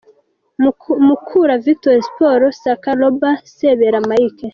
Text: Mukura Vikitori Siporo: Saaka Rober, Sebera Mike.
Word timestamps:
Mukura 1.07 1.53
Vikitori 1.63 2.01
Siporo: 2.07 2.45
Saaka 2.61 2.89
Rober, 2.99 3.35
Sebera 3.55 3.99
Mike. 4.09 4.47